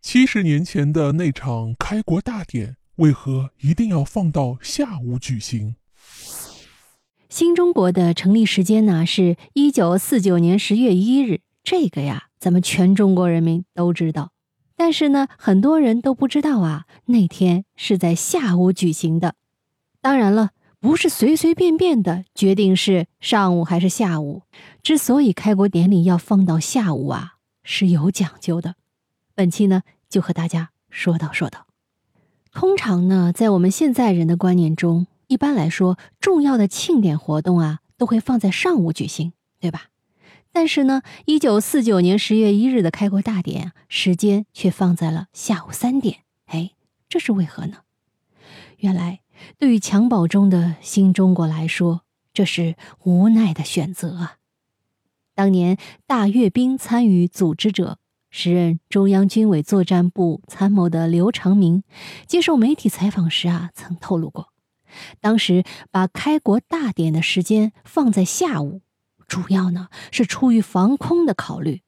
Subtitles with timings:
[0.00, 5.74] 七十年前的那场开国大典，为何一定要放到下午举行？
[7.28, 11.40] 新中国的成立时间呢，是一九四九年十月一日。
[11.62, 14.30] 这个呀，咱们全中国人民都知道。
[14.76, 19.34] 但是呢，很多人都不知道啊，那天是在下午举行的。
[20.00, 24.42] 当然了，不是随随便便的决定是上午还是下午。
[24.82, 28.76] 之所以开国典礼要放到下午啊，是有讲究的。
[29.38, 31.68] 本期呢，就和大家说道说道。
[32.50, 39.90] 通常呢，在我们现在人的观念中，一般来说，重要的庆典活动啊，都会放在上午举行，对吧？
[40.50, 46.22] 但是呢，一九四九年十月一日的开国大典时间却放在了下午三点。
[46.46, 46.72] 哎，
[47.08, 47.82] 这是为何呢？
[48.78, 49.20] 原来，
[49.56, 52.02] 对于襁褓中的新中国来说，
[52.34, 52.74] 这是
[53.04, 54.38] 无奈的选择啊。
[55.36, 58.00] 当年大阅兵参与组织者。
[58.30, 61.82] 时任中央军委作战部参谋的刘长明
[62.26, 64.52] 接受媒体采访时啊，曾透露过，
[65.20, 68.82] 当时把开国大典的时间放在下午，
[69.26, 71.82] 主要呢是出于防空的考虑。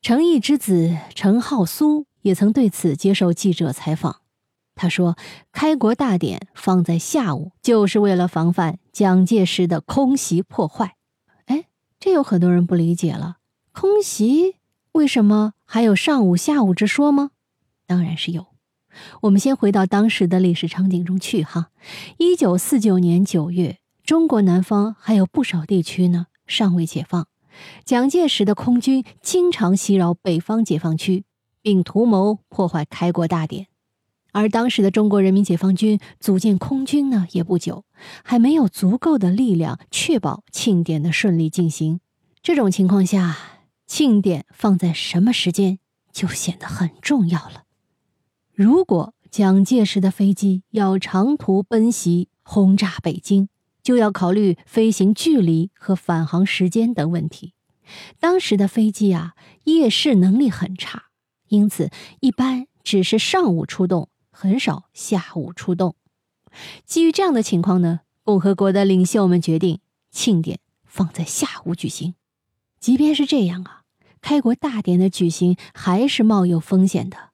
[0.00, 4.20] 程毅之子程浩苏也曾对此接受记者采访，
[4.74, 5.16] 他说
[5.50, 10.96] ：“开国大典放在下午，就是为了防范蒋介石的空袭破坏。”
[11.46, 11.64] 哎，
[11.98, 13.38] 这有很多人不理解了，
[13.72, 14.56] 空袭。
[14.94, 17.30] 为什么还有上午、下午之说吗？
[17.84, 18.46] 当然是有。
[19.22, 21.70] 我们先回到当时的历史场景中去哈。
[22.16, 27.26] 一九四九年九月，中国南方还有不少地区呢尚未解放，
[27.84, 31.24] 蒋介石的空军经常袭扰北方解放区，
[31.60, 33.66] 并图谋破坏开国大典。
[34.30, 37.84] 而当时的中国人民解放军组建空军呢也不久，
[38.22, 41.98] 还没有足够的力量确保庆典的顺利进行。
[42.40, 43.53] 这种情况下。
[43.86, 45.78] 庆典放在什么时间
[46.12, 47.64] 就显得很重要了。
[48.52, 53.48] 如果蒋介石的飞机要长途奔袭轰炸北京，
[53.82, 57.52] 就要考虑飞行距离和返航时间等问题。
[58.18, 61.06] 当时的飞机啊，夜视能力很差，
[61.48, 65.96] 因此一般只是上午出动，很少下午出动。
[66.86, 69.80] 基于这样的情况呢，共和国的领袖们决定
[70.10, 72.14] 庆典放在下午举行。
[72.84, 73.80] 即便是这样啊，
[74.20, 77.30] 开国大典的举行还是冒有风险的。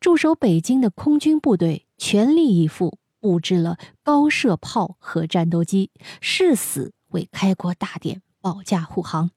[0.00, 9.30] 驻守北京的空军部队全力以赴，布置了高射炮和战斗机，誓死为开国大典保驾护航。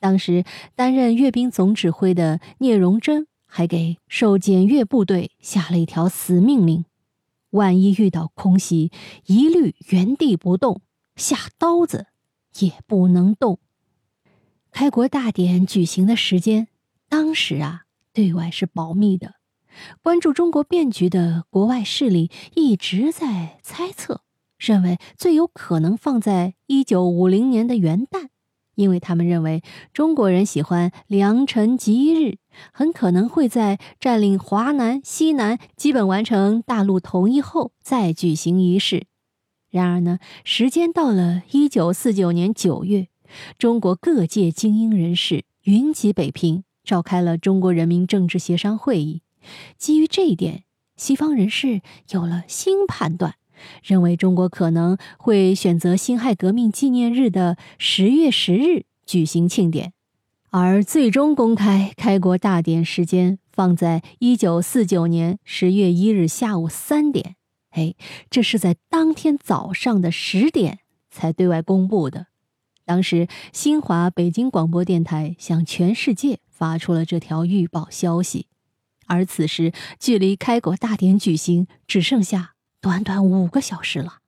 [0.00, 6.86] 当时担任阅兵总指挥的聂荣臻还给受检阅部队下了一条死命令：
[7.50, 8.90] 万一遇到空袭，
[9.26, 10.80] 一律原地不动，
[11.16, 12.06] 下刀子
[12.60, 13.58] 也不能动。
[14.74, 16.66] 开国大典举行的时间，
[17.08, 19.34] 当时啊，对外是保密的。
[20.02, 24.22] 关注中国变局的国外势力一直在猜测，
[24.58, 28.30] 认为最有可能放在一九五零年的元旦，
[28.74, 32.38] 因为他们认为中国人喜欢良辰吉日，
[32.72, 39.06] 很可能会在占领华南、西南，基本完成大陆统一后再举行仪式。
[39.70, 43.06] 然而呢，时间到了一九四九年九月。
[43.58, 49.22] 中国各界精英人士云集北平，召开了中国人民政治协商会议。
[49.78, 50.64] 基于这一点，
[50.96, 51.80] 西方人士
[52.10, 53.34] 有了新判断，
[53.82, 59.92] 认为中国可能会选择辛亥革命纪念日的十月十日举行庆典，
[60.50, 67.36] 而最终公开开国大典时间放在一九四九年十月一日下午三点。
[67.70, 67.94] 哎，
[68.30, 70.78] 这是在当天早上的十点
[71.10, 72.28] 才对外公布的。
[72.86, 78.46] 当时，新华北京广播电台向全世界发出了这条预报消息，
[79.06, 84.18] 而此时距离开国大典举行只剩下短短五个小时了。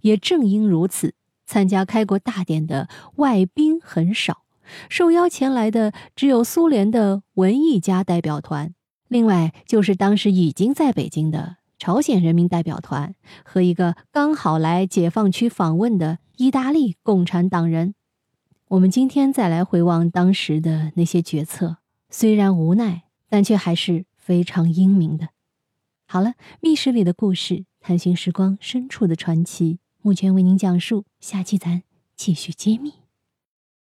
[0.00, 1.14] 也正因如此，
[1.46, 4.44] 参加开国大典的外宾很少，
[4.88, 8.74] 受邀前来的只有苏联的文艺家代表团，
[9.08, 11.57] 另外就是当时已经在北京的。
[11.78, 13.14] 朝鲜人民代表团
[13.44, 17.94] 和一个刚好来解放区访问的意大利共产党人，
[18.68, 21.78] 我们今天再来回望当时的那些决策，
[22.10, 25.28] 虽然无奈，但却还是非常英明的。
[26.06, 31.82] 好了，密室里的故事，探寻时光深处的传奇，目前为您讲述，下期咱
[32.16, 33.07] 继续揭秘。